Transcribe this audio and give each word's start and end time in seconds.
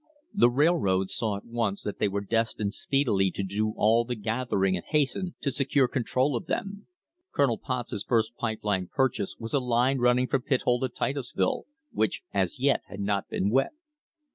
The 0.33 0.49
railroads 0.49 1.13
saw 1.13 1.37
at 1.37 1.45
once 1.45 1.83
that 1.83 1.99
they 1.99 2.07
were 2.07 2.21
destined 2.21 2.73
speedily 2.73 3.29
to 3.35 3.43
do 3.43 3.75
all 3.77 4.03
the 4.03 4.15
gathering 4.15 4.75
and 4.75 4.83
hastened 4.83 5.35
to 5.41 5.51
secure 5.51 5.87
control 5.87 6.35
of 6.35 6.47
them. 6.47 6.87
Colonel 7.31 7.59
Potts's 7.59 8.03
first 8.03 8.35
pipe 8.35 8.63
line 8.63 8.89
purchase 8.91 9.35
was 9.37 9.53
a 9.53 9.59
line 9.59 9.99
running 9.99 10.25
from 10.25 10.41
Pithole 10.41 10.79
to 10.81 10.89
Titusville, 10.89 11.67
which 11.91 12.23
as 12.33 12.57
yet 12.59 12.81
had 12.87 12.99
not 13.01 13.29
been 13.29 13.51
wet. 13.51 13.73